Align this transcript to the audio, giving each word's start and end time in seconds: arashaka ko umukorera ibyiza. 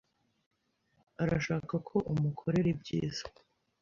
arashaka 1.23 1.75
ko 1.87 1.95
umukorera 2.11 2.67
ibyiza. 2.73 3.23